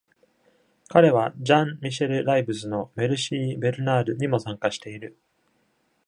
[0.87, 5.15] 彼はジャン・ミシェル・ライブスの「メルシー・ベルナール」にも参加している。